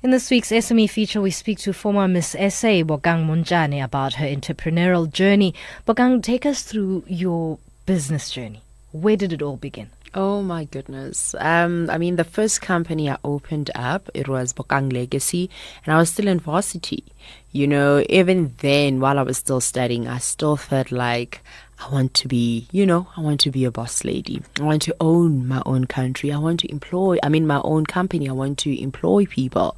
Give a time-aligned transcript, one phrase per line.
[0.00, 4.26] In this week's SME feature, we speak to former Miss SA Bokang Montjane about her
[4.26, 5.56] entrepreneurial journey.
[5.88, 8.62] Bokang, take us through your business journey.
[8.92, 9.90] Where did it all begin?
[10.14, 11.34] Oh my goodness.
[11.40, 15.50] Um, I mean, the first company I opened up, it was Bokang Legacy,
[15.84, 17.02] and I was still in varsity.
[17.50, 21.40] You know, even then, while I was still studying, I still felt like
[21.80, 24.42] I want to be, you know, I want to be a boss lady.
[24.58, 26.32] I want to own my own country.
[26.32, 28.28] I want to employ, I mean, my own company.
[28.28, 29.76] I want to employ people.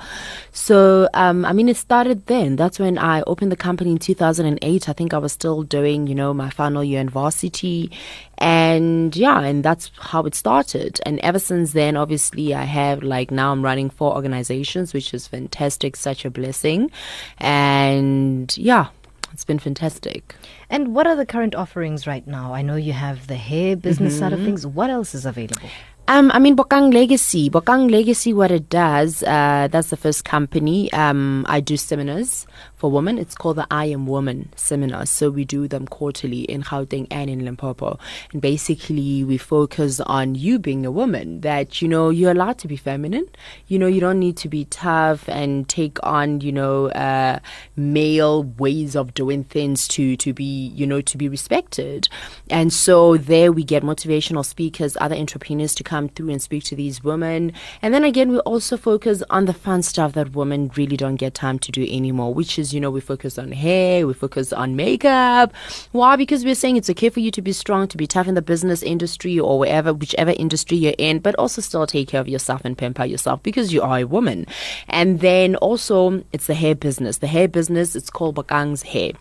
[0.53, 2.57] So, um, I mean, it started then.
[2.57, 4.89] That's when I opened the company in 2008.
[4.89, 7.93] I think I was still doing, you know, my final year in varsity.
[8.39, 11.01] And yeah, and that's how it started.
[11.05, 15.29] And ever since then, obviously, I have like now I'm running four organizations, which is
[15.29, 16.91] fantastic, such a blessing.
[17.37, 18.89] And yeah,
[19.33, 20.35] it's been fantastic.
[20.69, 22.55] And what are the current offerings right now?
[22.55, 24.21] I know you have the hair business mm-hmm.
[24.21, 24.47] side of mm-hmm.
[24.47, 24.67] things.
[24.67, 25.69] What else is available?
[26.09, 27.49] Um, I mean, Bokang Legacy.
[27.49, 30.93] Bokang Legacy, what it does, uh, that's the first company.
[30.93, 32.49] Um, I do seminars
[32.81, 33.19] for women.
[33.19, 35.05] It's called the I Am Woman seminar.
[35.05, 37.99] So we do them quarterly in Gauteng and in Limpopo.
[38.33, 42.69] And basically, we focus on you being a woman, that, you know, you're allowed to
[42.69, 43.29] be feminine.
[43.67, 47.41] You know, you don't need to be tough and take on, you know, uh,
[47.77, 52.09] male ways of doing things to, to be, you know, to be respected.
[52.49, 56.77] And so there we get motivational speakers, other entrepreneurs to come through and speak to
[56.77, 57.53] these women.
[57.83, 61.35] And then again, we also focus on the fun stuff that women really don't get
[61.35, 64.77] time to do anymore, which is, you know, we focus on hair, we focus on
[64.77, 65.53] makeup.
[65.93, 66.17] Why?
[66.17, 68.43] Because we're saying it's okay for you to be strong, to be tough in the
[68.43, 72.63] business industry or wherever, whichever industry you're in, but also still take care of yourself
[72.65, 74.47] and pamper yourself because you are a woman.
[74.89, 77.19] And then also, it's the hair business.
[77.19, 79.13] The hair business, it's called Bokang's Hair.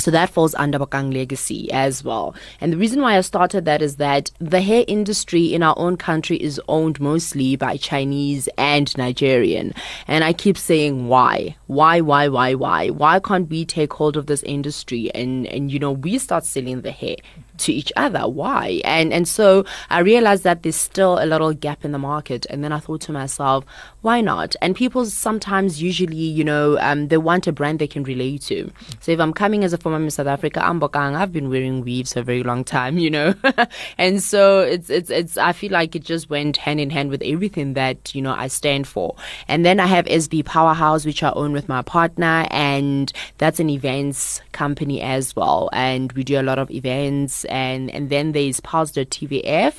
[0.00, 2.34] So that falls under Bokang Legacy as well.
[2.60, 5.96] And the reason why I started that is that the hair industry in our own
[5.96, 9.74] country is owned mostly by Chinese and Nigerian.
[10.06, 11.56] And I keep saying why?
[11.66, 12.88] Why, why, why, why?
[12.88, 16.80] Why can't we take hold of this industry and, and you know, we start selling
[16.80, 17.16] the hair?
[17.60, 18.26] to each other.
[18.28, 18.80] Why?
[18.84, 22.46] And and so I realized that there's still a little gap in the market.
[22.50, 23.64] And then I thought to myself,
[24.02, 24.56] why not?
[24.62, 28.70] And people sometimes usually, you know, um, they want a brand they can relate to.
[29.00, 31.16] So if I'm coming as a former Miss South Africa, I'm Bokang.
[31.16, 33.34] I've been wearing weaves for a very long time, you know.
[33.98, 37.22] and so it's it's it's I feel like it just went hand in hand with
[37.22, 39.14] everything that, you know, I stand for.
[39.48, 43.68] And then I have SB Powerhouse, which I own with my partner, and that's an
[43.68, 45.68] events company as well.
[45.72, 49.74] And we do a lot of events and and then there's Pulse TVF,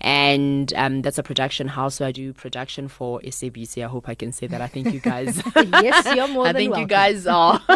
[0.00, 1.96] and um, that's a production house.
[1.96, 3.20] So I do production for
[3.66, 3.84] SABC.
[3.84, 4.60] I hope I can say that.
[4.60, 5.42] I think you guys.
[5.56, 6.80] yes, you're more I than think welcome.
[6.82, 7.60] you guys are.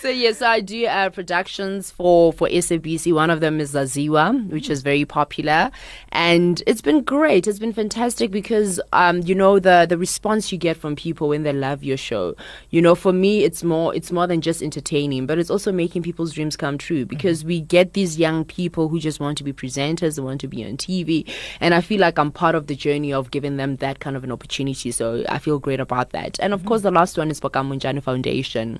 [0.00, 3.12] So yes, I do uh, productions for for SABC.
[3.12, 5.72] One of them is Zaziwa, which is very popular,
[6.12, 7.48] and it's been great.
[7.48, 11.42] It's been fantastic because um, you know the the response you get from people when
[11.42, 12.36] they love your show.
[12.70, 16.04] You know, for me, it's more it's more than just entertaining, but it's also making
[16.04, 19.52] people's dreams come true because we get these young people who just want to be
[19.52, 21.28] presenters, they want to be on TV,
[21.58, 24.22] and I feel like I'm part of the journey of giving them that kind of
[24.22, 24.92] an opportunity.
[24.92, 26.38] So I feel great about that.
[26.38, 26.68] And of mm-hmm.
[26.68, 28.78] course, the last one is Bokang Montjane Foundation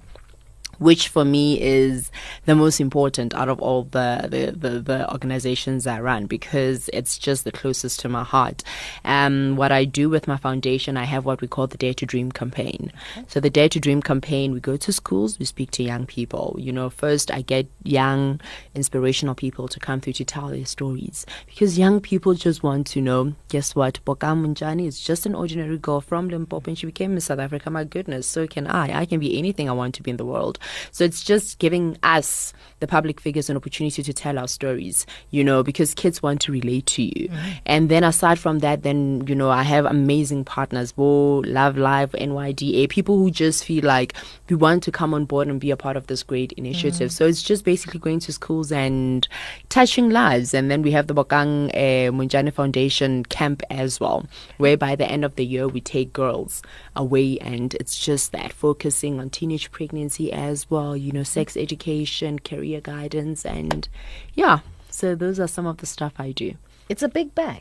[0.78, 2.10] which for me is
[2.46, 7.18] the most important out of all the, the, the, the, organizations I run because it's
[7.18, 8.62] just the closest to my heart.
[9.04, 12.06] Um, what I do with my foundation, I have what we call the Dare to
[12.06, 12.92] Dream campaign.
[13.16, 13.26] Okay.
[13.28, 16.56] So the Dare to Dream campaign, we go to schools, we speak to young people.
[16.58, 18.40] You know, first I get young,
[18.74, 23.00] inspirational people to come through to tell their stories because young people just want to
[23.00, 27.14] know, guess what, Bokang Montjane is just an ordinary girl from Limpopo and she became
[27.14, 27.70] Miss South Africa.
[27.70, 29.00] My goodness, so can I.
[29.00, 30.58] I can be anything I want to be in the world.
[30.90, 35.42] So it's just giving us, the public figures, an opportunity to tell our stories, you
[35.42, 37.28] know, because kids want to relate to you.
[37.28, 37.50] Mm-hmm.
[37.66, 42.88] And then aside from that, then, you know, I have amazing partners, Bo, loveLife, NYDA,
[42.88, 44.14] people who just feel like
[44.48, 47.08] we want to come on board and be a part of this great initiative.
[47.10, 47.16] Mm-hmm.
[47.16, 49.26] So it's just basically going to schools and
[49.68, 50.54] touching lives.
[50.54, 54.26] And then we have the Bokang uh, Montjane Foundation camp as well,
[54.58, 56.62] where by the end of the year we take girls
[56.94, 62.38] away and it's just that focusing on teenage pregnancy as well, you know, sex education,
[62.38, 63.88] career guidance, and
[64.34, 64.60] yeah.
[64.90, 66.54] So those are some of the stuff I do.
[66.88, 67.60] It's a big bag.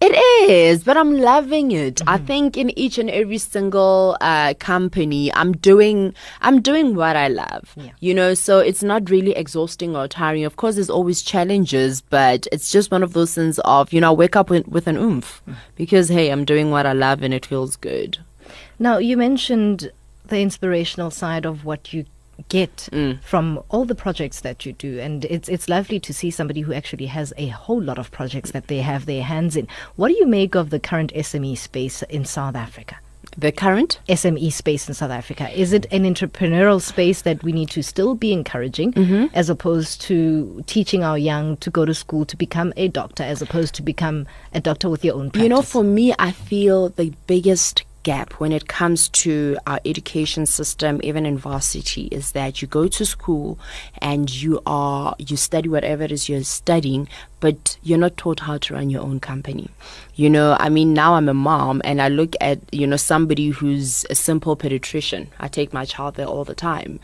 [0.00, 0.12] It
[0.50, 1.96] is, but I'm loving it.
[1.96, 2.08] Mm-hmm.
[2.08, 7.28] I think in each and every single uh, company, I'm doing I'm doing what I
[7.28, 7.72] love.
[7.76, 7.92] Yeah.
[8.00, 10.44] You know, so it's not really exhausting or tiring.
[10.44, 14.10] Of course, there's always challenges, but it's just one of those things of you know,
[14.10, 15.56] I wake up with, with an oomph mm.
[15.74, 18.18] because hey, I'm doing what I love and it feels good.
[18.78, 19.90] Now, you mentioned
[20.26, 22.04] the inspirational side of what you
[22.48, 23.20] get mm.
[23.22, 26.72] from all the projects that you do and it's it's lovely to see somebody who
[26.72, 30.14] actually has a whole lot of projects that they have their hands in what do
[30.14, 32.96] you make of the current SME space in South Africa
[33.36, 35.50] The current SME space in South Africa?
[35.54, 39.26] Is it an entrepreneurial space that we need to still be encouraging mm-hmm.
[39.34, 43.42] as opposed to teaching our young to go to school to become a doctor as
[43.42, 45.42] opposed to become a doctor with your own practice?
[45.42, 50.46] You know, for me, I feel the biggest gap when it comes to our education
[50.46, 53.58] system, even in varsity, is that you go to school
[54.00, 57.06] and you are you study whatever it is you're studying,
[57.40, 59.68] but you're not taught how to run your own company.
[60.16, 63.50] You know, I mean, now I'm a mom and I look at, you know, somebody
[63.50, 65.26] who's a simple pediatrician.
[65.38, 67.00] I take my child there all the time.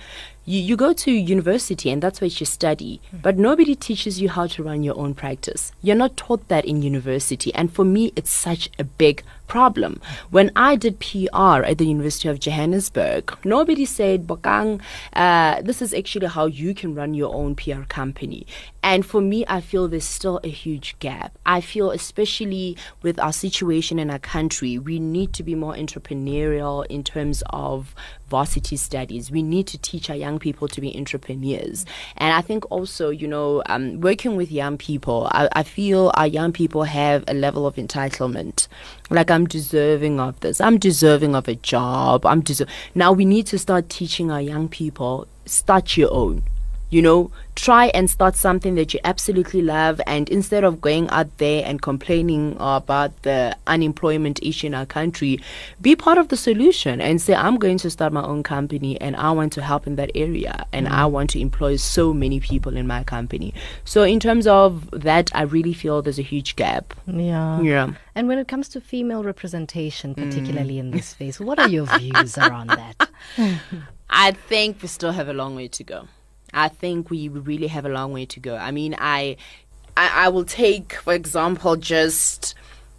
[0.47, 3.23] You, you go to university and that's what you study, mm.
[3.23, 5.73] but nobody teaches you how to run your own practice.
[5.83, 7.55] You're not taught that in university.
[7.55, 10.01] And for me, it's such a big problem.
[10.31, 14.81] When I did PR at the University of Johannesburg, nobody said, Bokang,
[15.13, 18.47] uh, this is actually how you can run your own PR company.
[18.83, 21.39] And for me, I feel there's still a huge gap.
[21.47, 26.85] I feel, especially with our situation in our country, we need to be more entrepreneurial
[26.87, 27.95] in terms of
[28.29, 29.31] varsity studies.
[29.31, 31.87] We need to teach our young people to be entrepreneurs.
[32.19, 36.27] And I think also, you know, um, working with young people, I, I feel our
[36.27, 38.69] young people have a level of entitlement.
[39.09, 40.61] Like, I'm deserving of this.
[40.61, 42.25] I'm deserving of a job.
[42.25, 42.73] I'm deserving.
[42.95, 46.43] Now we need to start teaching our young people start your own
[46.91, 50.01] you know, try and start something that you absolutely love.
[50.07, 55.41] And instead of going out there and complaining about the unemployment issue in our country,
[55.81, 59.17] be part of the solution and say, I'm going to start my own company and
[59.17, 62.77] I want to help in that area and I want to employ so many people
[62.77, 63.55] in my company.
[63.85, 66.95] So, in terms of that, I really feel there's a huge gap.
[67.07, 67.61] Yeah.
[67.61, 67.95] Yeah.
[68.15, 70.81] And when it comes to female representation, particularly mm.
[70.81, 73.09] in this space, what are your views around that?
[74.11, 76.09] I think we still have a long way to go.
[76.55, 78.57] I think we really have a long way to go.
[78.57, 79.37] I mean, I,
[79.97, 82.55] I, I will take, for example, just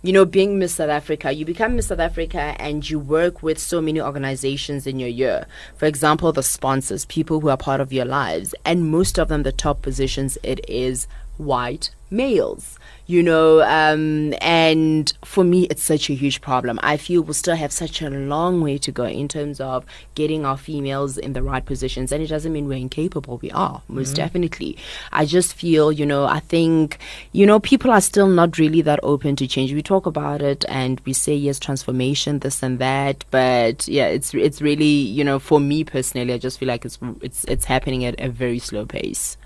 [0.05, 3.57] you know, being Miss South Africa, you become Miss South Africa and you work with
[3.57, 5.47] so many organizations in your year.
[5.77, 9.41] For example, the sponsors, people who are part of your lives, and most of them,
[9.41, 11.07] the top positions, it is
[11.37, 16.79] white males you know, um, and for me, it's such a huge problem.
[16.81, 19.85] I feel we still have such a long way to go in terms of
[20.15, 22.11] getting our females in the right positions.
[22.11, 23.37] And it doesn't mean we're incapable.
[23.37, 24.15] We are, most mm-hmm.
[24.15, 24.77] definitely.
[25.11, 26.97] I just feel, you know, I think,
[27.31, 29.73] you know, people are still not really that open to change.
[29.73, 33.23] We talk about it and we say, yes, transformation, this and that.
[33.29, 36.97] But yeah, it's, it's really, you know, for me personally, I just feel like it's,
[37.21, 39.37] it's, it's happening at a very slow pace.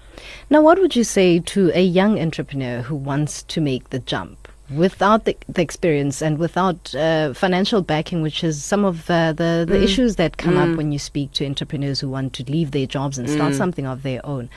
[0.49, 4.47] Now, what would you say to a young entrepreneur who wants to make the jump?
[4.75, 9.65] Without the, the experience and without uh, financial backing, which is some of uh, the,
[9.67, 9.83] the mm.
[9.83, 10.71] issues that come mm.
[10.71, 13.57] up when you speak to entrepreneurs who want to leave their jobs and start mm.
[13.57, 14.47] something of their own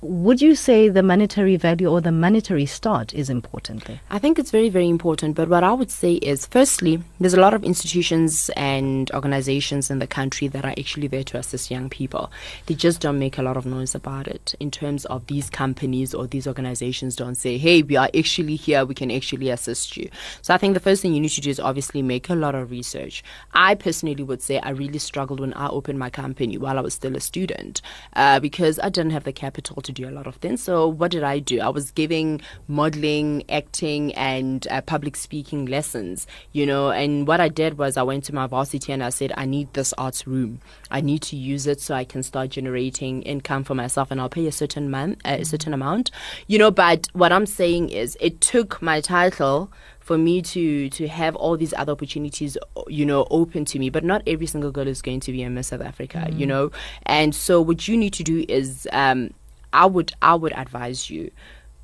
[0.00, 4.00] would you say the monetary value or the monetary start is important there?
[4.10, 5.34] I think it's very, very important.
[5.34, 9.98] But what I would say is, firstly, there's a lot of institutions and organizations in
[9.98, 12.30] the country that are actually there to assist young people.
[12.66, 16.14] They just don't make a lot of noise about it in terms of these companies
[16.14, 20.08] or these organizations don't say, hey, we are actually here, we can actually assist you.
[20.42, 22.54] So I think the first thing you need to do is obviously make a lot
[22.54, 23.24] of research.
[23.52, 26.94] I personally would say I really struggled when I opened my company while I was
[26.94, 27.82] still a student
[28.14, 30.62] uh, because I didn't have the capital to do a lot of things.
[30.62, 31.60] So what did I do?
[31.60, 36.26] I was giving modeling, acting, and uh, public speaking lessons.
[36.52, 39.32] You know, and what I did was I went to my varsity and I said,
[39.36, 40.60] I need this arts room.
[40.90, 44.28] I need to use it so I can start generating income for myself, and I'll
[44.28, 46.10] pay a certain month, uh, a certain amount.
[46.46, 51.06] You know, but what I'm saying is, it took my title for me to to
[51.06, 54.88] have all these other opportunities you know open to me but not every single girl
[54.88, 56.38] is going to be a miss south africa mm.
[56.38, 56.70] you know
[57.04, 59.30] and so what you need to do is um,
[59.72, 61.30] I would I would advise you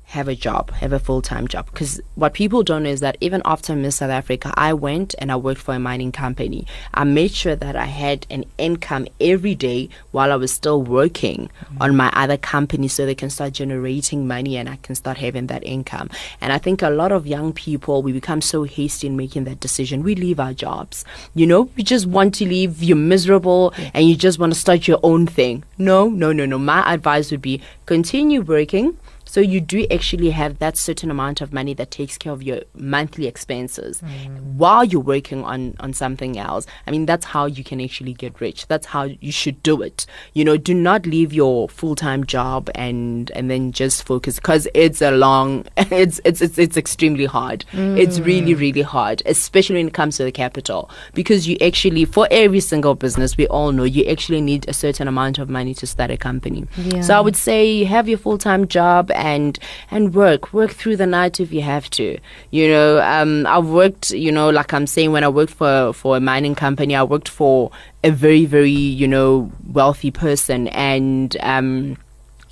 [0.05, 1.65] have a job, have a full time job.
[1.65, 5.15] Because what people don't know is that even after I Miss South Africa, I went
[5.19, 6.65] and I worked for a mining company.
[6.93, 11.49] I made sure that I had an income every day while I was still working
[11.59, 11.81] mm-hmm.
[11.81, 15.47] on my other company so they can start generating money and I can start having
[15.47, 16.09] that income.
[16.39, 19.59] And I think a lot of young people, we become so hasty in making that
[19.59, 20.03] decision.
[20.03, 21.03] We leave our jobs.
[21.33, 23.91] You know, we just want to leave, you're miserable yeah.
[23.93, 25.63] and you just want to start your own thing.
[25.77, 26.57] No, no, no, no.
[26.59, 31.51] My advice would be continue working so you do actually have that certain amount of
[31.51, 34.41] money that takes care of your monthly expenses mm.
[34.53, 36.65] while you're working on, on something else.
[36.87, 38.67] I mean, that's how you can actually get rich.
[38.67, 40.05] That's how you should do it.
[40.33, 44.67] You know, do not leave your full time job and and then just focus because
[44.73, 47.65] it's a long, it's it's it's, it's extremely hard.
[47.71, 47.97] Mm.
[47.97, 52.27] It's really really hard, especially when it comes to the capital because you actually for
[52.31, 55.87] every single business we all know you actually need a certain amount of money to
[55.87, 56.65] start a company.
[56.77, 57.01] Yeah.
[57.01, 59.57] So I would say have your full time job and
[59.91, 62.17] and work work through the night if you have to.
[62.51, 66.17] You know um, i've worked you know like i'm saying when i worked for for
[66.17, 67.71] a mining company i worked for
[68.03, 71.97] a very very you know wealthy person and um,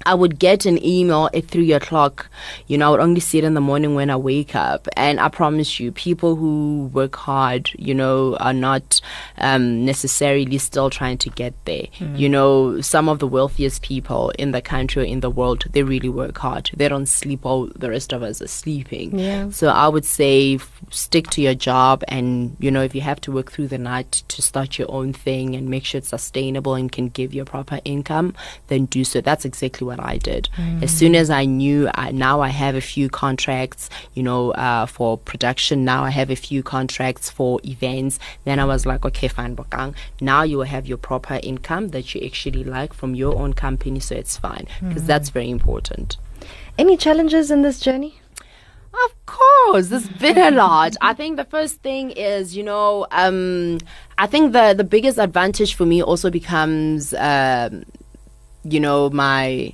[0.05, 2.29] I would get an email at three o'clock.
[2.67, 4.88] You know, I would only see it in the morning when I wake up.
[4.98, 9.01] And I promise you, people who work hard, you know, are not
[9.38, 11.88] um, necessarily still trying to get there.
[12.00, 12.19] Mm.
[12.19, 15.83] You know, some of the wealthiest people in the country or in the world, they
[15.83, 16.69] really work hard.
[16.75, 19.17] They don't sleep while the rest of us are sleeping.
[19.17, 19.50] Yeah.
[19.51, 22.03] So I would say f- stick to your job.
[22.07, 25.13] And, you know, if you have to work through the night to start your own
[25.13, 28.33] thing and make sure it's sustainable and can give you a proper income,
[28.67, 29.22] then do so.
[29.22, 30.50] That's exactly what what I did.
[30.57, 30.83] Mm.
[30.83, 34.85] As soon as I knew, I, now I have a few contracts, you know, uh,
[34.85, 35.85] for production.
[35.85, 38.19] Now I have a few contracts for events.
[38.43, 39.95] Then I was like, okay, fine, Bokang.
[40.21, 44.00] Now you will have your proper income that you actually like from your own company,
[44.00, 45.07] so it's fine because mm.
[45.07, 46.17] that's very important.
[46.77, 48.19] Any challenges in this journey?
[49.05, 50.95] Of course, there's been a lot.
[51.01, 53.79] I think the first thing is, you know, um,
[54.19, 57.85] I think the the biggest advantage for me also becomes, um,
[58.63, 59.73] you know, my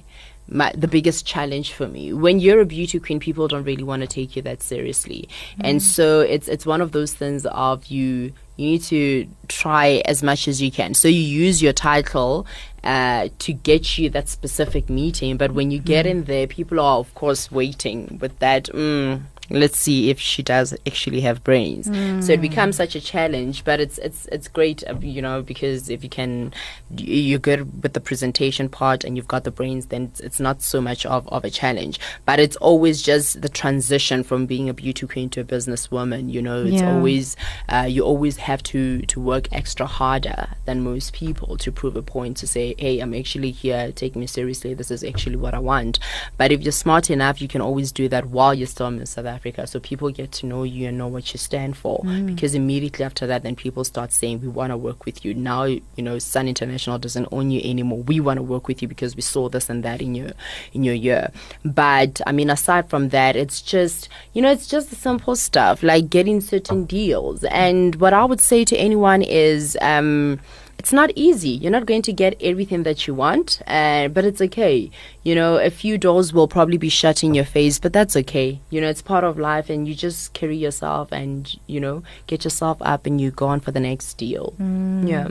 [0.51, 2.13] my, the biggest challenge for me.
[2.13, 5.62] When you're a beauty queen, people don't really want to take you that seriously, mm.
[5.63, 10.22] and so it's it's one of those things of you you need to try as
[10.22, 10.94] much as you can.
[10.94, 12.46] So you use your title
[12.84, 16.10] uh, to get you that specific meeting, but when you get mm.
[16.10, 18.65] in there, people are of course waiting with that.
[18.65, 21.88] Mm, let's see if she does actually have brains.
[21.88, 22.24] Mm.
[22.24, 25.89] So it becomes such a challenge, but it's it's it's great, uh, you know, because
[25.89, 26.53] if you can,
[26.96, 30.62] you're good with the presentation part and you've got the brains, then it's, it's not
[30.62, 32.00] so much of, of a challenge.
[32.25, 36.32] But it's always just the transition from being a beauty queen to a businesswoman.
[36.32, 36.94] You know, it's yeah.
[36.94, 37.36] always
[37.70, 42.03] uh, you always have to to work extra harder than most people to prove a
[42.03, 43.91] point to say, hey, I'm actually here.
[43.91, 44.74] Take me seriously.
[44.74, 46.00] This is actually what I want.
[46.38, 49.25] But if you're smart enough, you can always do that while you're still in South
[49.25, 49.65] Africa Africa.
[49.65, 52.00] So people get to know you and know what you stand for.
[52.03, 52.27] Mm.
[52.27, 55.34] Because immediately after that, then people start saying, we want to work with you.
[55.34, 58.00] Now, you know, Sun International doesn't own you anymore.
[58.00, 60.31] We want to work with you because we saw this and that in your
[60.74, 61.31] in your year.
[61.63, 65.81] But I mean, aside from that, it's just you know, it's just the simple stuff
[65.81, 67.43] like getting certain deals.
[67.46, 69.77] And what I would say to anyone is.
[69.81, 70.39] Um,
[70.79, 71.50] it's not easy.
[71.50, 74.89] You're not going to get everything that you want, uh, but it's okay.
[75.24, 78.62] You know, a few doors will probably be shut in your face, but that's okay.
[78.69, 82.45] You know, it's part of life, and you just carry yourself and, you know, get
[82.45, 84.53] yourself up and you go on for the next deal.
[84.57, 85.07] Mm.
[85.07, 85.27] Yeah.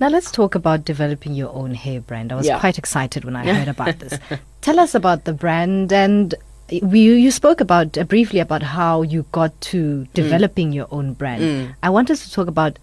[0.00, 2.32] Now, let's talk about developing your own hair brand.
[2.32, 2.58] I was yeah.
[2.58, 4.18] quite excited when I heard about this.
[4.60, 6.34] Tell us about the brand and
[6.82, 10.12] we, you spoke about uh, briefly about how you got to mm.
[10.14, 10.74] developing mm.
[10.74, 11.42] your own brand.
[11.42, 11.74] Mm.
[11.82, 12.78] I want us to talk about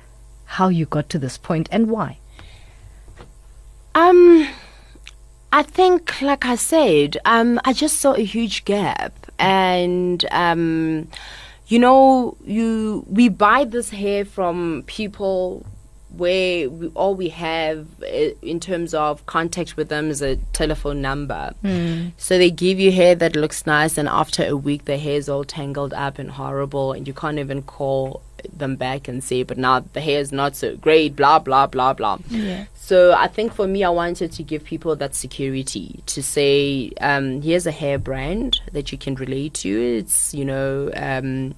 [0.47, 2.17] how you got to this point and why.
[3.93, 4.47] Um,
[5.51, 11.07] I think, like I said, um, I just saw a huge gap, and um,
[11.67, 15.65] you know, you we buy this hair from people
[16.17, 21.01] where we, all we have uh, in terms of contact with them is a telephone
[21.01, 21.53] number.
[21.63, 22.11] Mm.
[22.17, 25.29] So they give you hair that looks nice, and after a week, the hair is
[25.29, 28.21] all tangled up and horrible, and you can't even call
[28.55, 31.93] them back and say, but now the hair is not so great, blah, blah, blah,
[31.93, 32.19] blah.
[32.29, 32.65] Yeah.
[32.75, 37.41] So I think for me, I wanted to give people that security to say, um,
[37.41, 39.97] here's a hair brand that you can relate to.
[39.97, 41.55] It's, you know, um,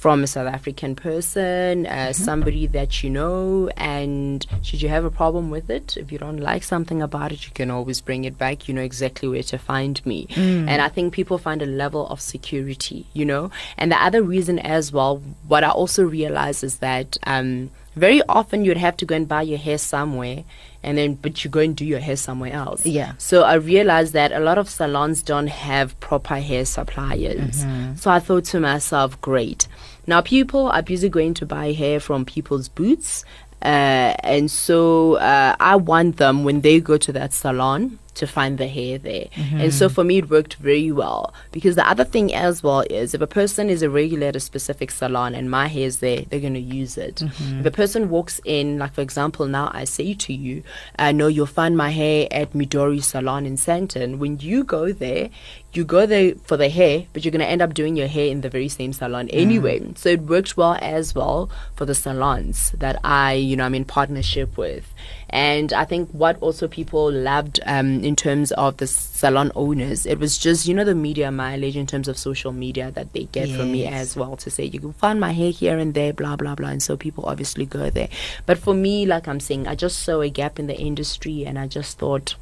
[0.00, 2.12] from a South African person, uh, mm-hmm.
[2.12, 6.38] somebody that you know, and should you have a problem with it, if you don't
[6.38, 8.66] like something about it, you can always bring it back.
[8.66, 10.26] You know exactly where to find me.
[10.30, 10.68] Mm.
[10.68, 13.50] And I think people find a level of security, you know.
[13.76, 18.64] And the other reason as well, what I also realize is that um, very often
[18.64, 20.44] you'd have to go and buy your hair somewhere
[20.82, 22.86] and then but you go and do your hair somewhere else.
[22.86, 23.12] Yeah.
[23.18, 27.64] So I realized that a lot of salons don't have proper hair suppliers.
[27.64, 27.96] Mm-hmm.
[27.96, 29.66] So I thought to myself, great.
[30.06, 33.24] Now, people are busy going to buy hair from people's boots.
[33.62, 38.58] Uh, and so uh, I want them when they go to that salon to find
[38.58, 39.26] the hair there.
[39.34, 39.60] Mm-hmm.
[39.60, 41.34] And so for me, it worked very well.
[41.50, 44.40] Because the other thing as well is if a person is a regular at a
[44.40, 47.16] specific salon and my hair is there, they're going to use it.
[47.16, 47.60] Mm-hmm.
[47.60, 50.62] If a person walks in, like for example, now I say to you,
[50.98, 54.18] I know you'll find my hair at Midori Salon in Sandton.
[54.18, 55.30] When you go there,
[55.72, 58.26] you go there for the hair, but you're going to end up doing your hair
[58.26, 59.34] in the very same salon mm.
[59.34, 59.80] anyway.
[59.80, 59.96] Mm.
[59.96, 63.84] So it works well as well for the salons that I, you know, I'm in
[63.84, 64.92] partnership with.
[65.32, 70.18] And I think what also people loved um, in terms of the salon owners, it
[70.18, 73.48] was just, you know, the media mileage in terms of social media that they get
[73.48, 73.56] yes.
[73.56, 76.34] from me as well to say, you can find my hair here and there, blah,
[76.34, 76.70] blah, blah.
[76.70, 78.08] And so people obviously go there.
[78.44, 81.60] But for me, like I'm saying, I just saw a gap in the industry and
[81.60, 82.34] I just thought,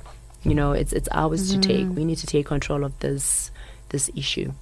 [0.44, 1.62] You know, it's it's ours to Mm.
[1.62, 1.96] take.
[1.96, 3.50] We need to take control of this
[3.90, 4.52] this issue.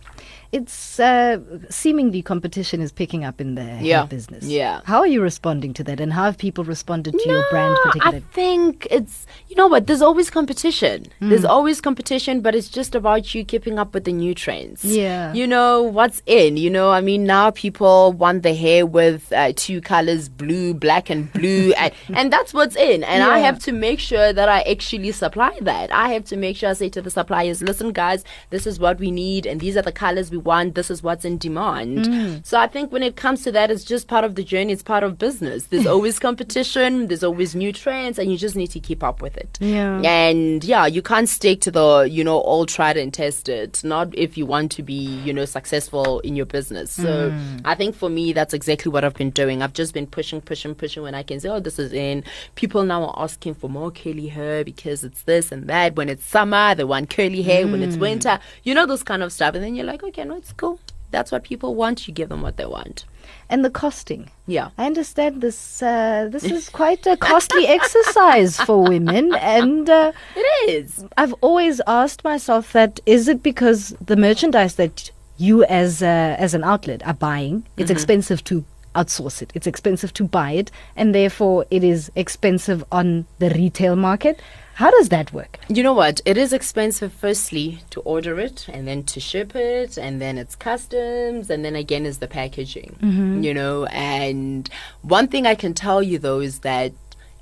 [0.52, 1.38] It's uh,
[1.70, 4.06] seemingly competition is picking up in the hair Yeah.
[4.06, 4.44] business.
[4.44, 4.80] Yeah.
[4.84, 7.82] How are you responding to that, and how have people responded to your brand No,
[7.84, 8.18] particularly?
[8.18, 9.86] I think it's you know what.
[9.86, 11.06] There's always competition.
[11.20, 11.46] There's Hmm.
[11.56, 14.84] always competition, but it's just about you keeping up with the new trends.
[14.84, 15.32] Yeah.
[15.32, 16.56] You know what's in.
[16.56, 21.10] You know, I mean, now people want the hair with uh, two colors, blue, black,
[21.10, 23.02] and blue, and, and that's what's in.
[23.04, 25.92] And I have to make sure that I actually supply that.
[25.92, 28.98] I have to make sure I say to the suppliers, listen, guys, this is what
[28.98, 30.74] we need, and these are the colors we want.
[30.74, 32.06] This is what's in demand.
[32.06, 32.36] Hmm.
[32.44, 34.72] So I think when it comes to that, it's just part of the journey.
[34.72, 35.66] It's part of business.
[35.66, 37.08] There's always competition.
[37.08, 39.58] There's always new trends, and you just need to keep up with it.
[39.60, 40.00] Yeah.
[40.00, 43.80] And yeah, you can't stick to the you know all tried and tested.
[43.84, 46.92] Not if you want to be you know successful in your business.
[46.92, 49.62] So I think for me, that's exactly what I've been doing.
[49.62, 51.02] I've just been pushing, pushing, pushing.
[51.02, 52.24] When I can say, oh, this is in.
[52.54, 55.96] People now are asking for more curly hair because it's this and that.
[55.96, 57.66] When it's summer, they want curly hair.
[57.66, 59.54] When it's winter, you know those kind of stuff.
[59.54, 60.78] And then you're like, okay, no, it's cool.
[61.10, 62.06] That's what people want.
[62.06, 63.04] You give them what they want.
[63.48, 64.30] and the costing.
[64.46, 64.70] Yeah.
[64.76, 65.82] I understand this.
[65.82, 71.04] Uh, this is quite a costly exercise for women, and uh, It is.
[71.16, 76.54] I've always asked myself that: is it because the merchandise that you, as uh, as
[76.54, 78.64] an outlet, are buying, it's expensive to
[78.94, 79.50] outsource it.
[79.54, 84.40] It's expensive to buy it, and therefore it is expensive on the retail market.
[84.76, 85.58] How does that work?
[85.68, 86.20] You know what?
[86.26, 90.54] It is expensive, firstly, to order it and then to ship it, and then it's
[90.54, 92.94] customs, and then again is the packaging.
[93.00, 93.42] Mm-hmm.
[93.42, 94.68] You know, and
[95.00, 96.92] one thing I can tell you though is that.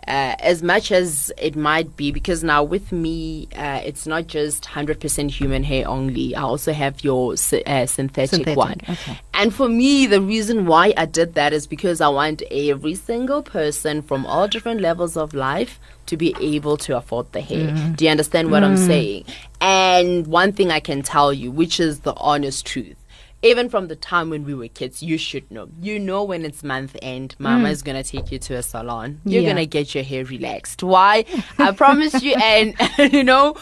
[0.07, 4.65] Uh, as much as it might be, because now with me, uh, it's not just
[4.65, 6.35] 100% human hair only.
[6.35, 8.81] I also have your uh, synthetic, Synthetic, one.
[8.89, 9.19] okay.
[9.33, 13.43] And for me, the reason why I did that is because I want every single
[13.43, 17.69] person from all different levels of life to be able to afford the hair.
[17.69, 17.97] Mm.
[17.97, 19.25] Do you understand what I'm saying?
[19.61, 22.97] And one thing I can tell you, which is the honest truth.
[23.45, 25.69] Even from the time when we were kids, you should know.
[25.81, 29.21] You know when it's month end, mama is gonna take you to a salon.
[29.27, 29.45] You're Mm.
[29.45, 29.51] Yeah.
[29.51, 30.83] gonna get your hair relaxed.
[30.83, 31.27] Why?
[31.59, 32.75] I promise you, and
[33.13, 33.55] you know,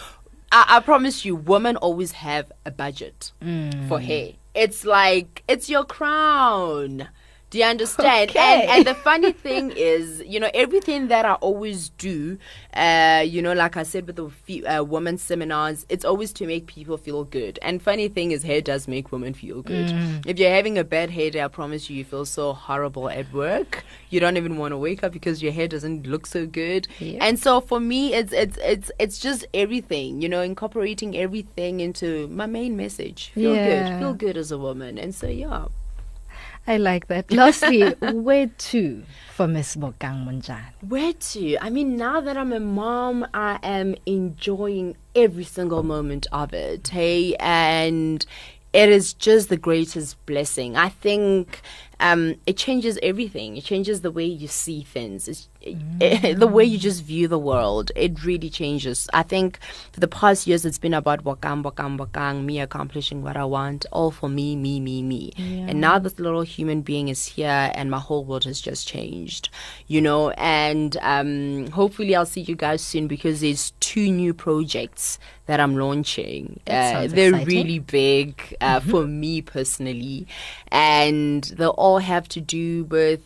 [0.53, 3.89] I, I promise you, women always have a budget Mm.
[3.89, 4.29] for hair.
[4.55, 7.09] It's like it's your crown.
[7.53, 8.31] Do you understand?
[8.31, 8.63] Okay.
[8.63, 12.39] And and the funny thing is, you know, everything that I always do,
[12.73, 16.47] uh, you know, like I said with the fe- uh, women seminars, it's always to
[16.47, 17.59] make people feel good.
[17.61, 19.89] And funny thing is, hair does make women feel good.
[19.91, 20.25] Mm.
[20.27, 23.31] If you're having a bad hair day, I promise you, you feel so horrible at
[23.35, 23.85] work.
[24.09, 26.89] You don't even want to wake up because your hair doesn't look so good.
[27.01, 27.19] Yeah.
[27.21, 32.29] And so for me, it's it's it's it's just everything, you know, incorporating everything into
[32.29, 33.31] my main message.
[33.35, 33.69] Feel Yeah.
[33.69, 34.97] good, feel good as a woman.
[34.97, 35.67] And so yeah.
[36.67, 37.31] I like that.
[37.33, 39.03] Lastly, where to
[39.35, 40.73] for Miss Bokang Montjane?
[40.89, 41.57] Where to?
[41.59, 46.89] I mean, now that I'm a mom, I am enjoying every single moment of it.
[46.89, 48.25] Hey, and
[48.73, 50.77] it is just the greatest blessing.
[50.77, 51.61] I think
[52.01, 53.57] um, it changes everything.
[53.57, 55.49] It changes the way you see things.
[55.65, 57.93] It's, the way you just view the world.
[57.97, 59.09] It really changes.
[59.13, 59.59] I think
[59.93, 63.87] for the past years, it's been about Bokang, Bokang, Bokang, me accomplishing what I want,
[63.93, 65.33] all for me, me, me, me.
[65.69, 69.49] And now this little human being is here, and my whole world has just changed,
[69.87, 70.31] you know.
[70.31, 75.77] And um, hopefully, I'll see you guys soon because there's two new projects that I'm
[75.77, 76.61] launching.
[76.67, 77.47] That Uh, they're exciting.
[77.47, 80.27] really big uh, for me personally,
[80.71, 83.21] and they all have to do with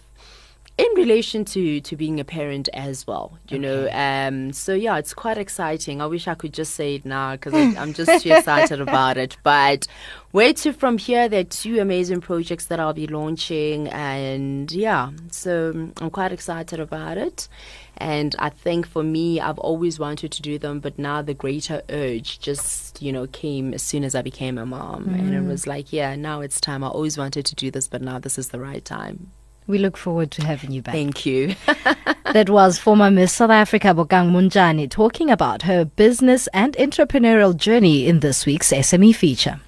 [0.79, 5.15] in relation to to being a parent as well you know um so yeah it's
[5.15, 6.03] quite exciting.
[6.03, 9.37] I wish i could just say it now because i'm just too excited about it.
[9.43, 9.87] But
[10.33, 15.13] where to from here there are two amazing projects that i'll be launching and yeah
[15.31, 17.49] so um, i'm quite excited about it.
[17.97, 21.81] And i think for me i've always wanted to do them but now the greater
[21.89, 25.09] urge just you know came as soon as i became a mom.
[25.09, 26.85] And it was like yeah now it's time.
[26.85, 29.33] I always wanted to do this but now this is the right time
[29.67, 30.95] We look forward to having you back.
[30.95, 31.55] thank you
[32.33, 38.07] That was former Miss South Africa Bokang Montjane talking about her business and entrepreneurial journey
[38.07, 39.61] in this week's SME feature.